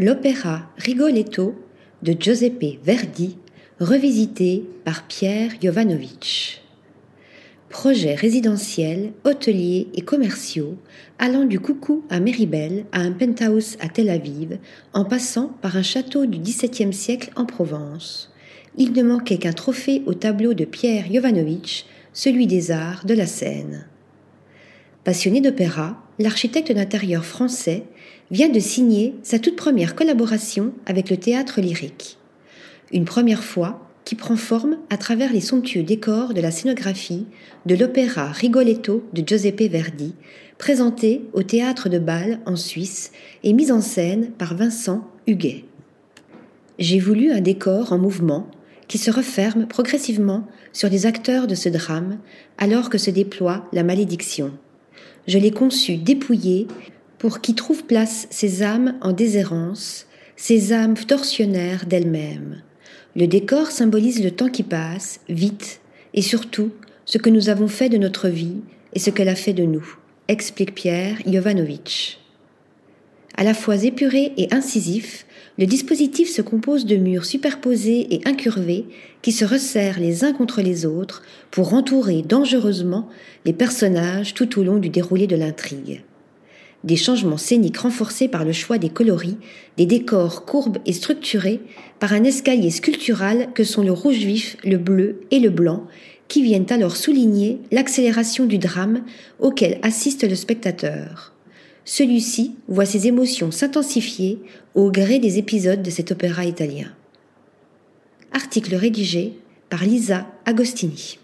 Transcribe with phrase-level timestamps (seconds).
[0.00, 1.56] L'opéra Rigoletto
[2.04, 3.36] de Giuseppe Verdi,
[3.80, 6.62] revisité par Pierre Jovanovic.
[7.68, 10.76] Projets résidentiels, hôteliers et commerciaux
[11.18, 14.58] allant du coucou à Méribel à un penthouse à Tel Aviv,
[14.92, 18.32] en passant par un château du XVIIe siècle en Provence.
[18.76, 23.26] Il ne manquait qu'un trophée au tableau de Pierre Jovanovic, celui des arts de la
[23.26, 23.88] scène.
[25.02, 27.84] Passionné d'opéra, l'architecte d'intérieur français
[28.30, 32.18] vient de signer sa toute première collaboration avec le théâtre lyrique.
[32.92, 37.26] Une première fois qui prend forme à travers les somptueux décors de la scénographie
[37.66, 40.14] de l'opéra Rigoletto de Giuseppe Verdi,
[40.56, 43.12] présenté au théâtre de Bâle en Suisse
[43.44, 45.64] et mis en scène par Vincent Huguet.
[46.78, 48.50] J'ai voulu un décor en mouvement
[48.88, 52.18] qui se referme progressivement sur des acteurs de ce drame
[52.56, 54.52] alors que se déploie la malédiction.
[55.28, 56.66] Je l'ai conçu dépouillé
[57.18, 62.62] pour qu'y trouvent place ces âmes en déshérence, ces âmes torsionnaires d'elles-mêmes.
[63.14, 65.80] Le décor symbolise le temps qui passe, vite,
[66.14, 66.70] et surtout
[67.04, 68.62] ce que nous avons fait de notre vie
[68.94, 72.20] et ce qu'elle a fait de nous, explique Pierre Jovanovic.
[73.38, 75.24] À la fois épuré et incisif,
[75.58, 78.86] le dispositif se compose de murs superposés et incurvés
[79.22, 81.22] qui se resserrent les uns contre les autres
[81.52, 83.08] pour entourer dangereusement
[83.44, 86.02] les personnages tout au long du déroulé de l'intrigue
[86.84, 89.36] des changements scéniques renforcés par le choix des coloris,
[89.76, 91.60] des décors courbes et structurés
[91.98, 95.86] par un escalier sculptural que sont le rouge vif, le bleu et le blanc,
[96.28, 99.02] qui viennent alors souligner l'accélération du drame
[99.40, 101.34] auquel assiste le spectateur.
[101.90, 104.38] Celui-ci voit ses émotions s'intensifier
[104.74, 106.92] au gré des épisodes de cet opéra italien.
[108.30, 109.32] Article rédigé
[109.70, 111.18] par Lisa Agostini.